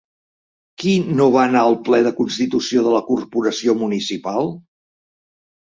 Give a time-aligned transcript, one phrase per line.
[0.83, 4.53] Qui no va anar al ple de constitució de la corporació municipal?